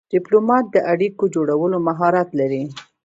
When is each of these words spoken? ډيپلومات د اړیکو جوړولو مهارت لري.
ډيپلومات 0.13 0.65
د 0.71 0.77
اړیکو 0.91 1.23
جوړولو 1.35 1.77
مهارت 1.87 2.29
لري. 2.39 2.63